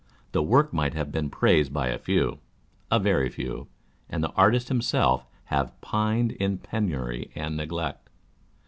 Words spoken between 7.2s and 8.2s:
and neglect.